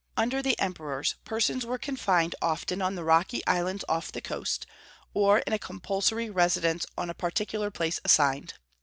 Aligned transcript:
Under 0.17 0.41
the 0.41 0.59
emperors 0.59 1.13
persons 1.25 1.63
were 1.63 1.77
confined 1.77 2.33
often 2.41 2.81
on 2.81 2.95
the 2.95 3.03
rocky 3.03 3.45
islands 3.45 3.85
off 3.87 4.11
the 4.11 4.19
coast, 4.19 4.65
or 5.13 5.37
in 5.45 5.53
a 5.53 5.59
compulsory 5.59 6.27
residence 6.27 6.87
in 6.97 7.11
a 7.11 7.13
particular 7.13 7.69
place 7.69 7.99
assigned. 8.03 8.55